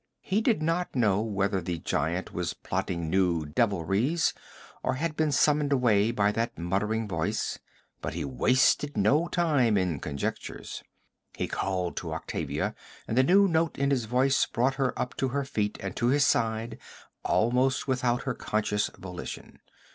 He 0.21 0.41
did 0.41 0.63
not 0.63 0.95
know 0.95 1.21
whether 1.21 1.61
the 1.61 1.77
giant 1.77 2.33
was 2.33 2.55
plotting 2.55 3.07
new 3.07 3.45
devilries 3.45 4.33
or 4.81 4.95
had 4.95 5.15
been 5.15 5.31
summoned 5.31 5.71
away 5.71 6.09
by 6.09 6.31
that 6.31 6.57
muttering 6.57 7.07
voice, 7.07 7.59
but 8.01 8.15
he 8.15 8.25
wasted 8.25 8.97
no 8.97 9.27
time 9.27 9.77
in 9.77 9.99
conjectures. 9.99 10.81
He 11.35 11.47
called 11.47 11.95
to 11.97 12.15
Octavia, 12.15 12.73
and 13.07 13.15
the 13.15 13.21
new 13.21 13.47
note 13.47 13.77
in 13.77 13.91
his 13.91 14.05
voice 14.05 14.43
brought 14.47 14.73
her 14.73 14.97
up 14.99 15.15
to 15.17 15.27
her 15.27 15.45
feet 15.45 15.77
and 15.79 15.95
to 15.97 16.07
his 16.07 16.25
side 16.25 16.79
almost 17.23 17.87
without 17.87 18.23
her 18.23 18.33
conscious 18.33 18.89
volition. 18.97 19.59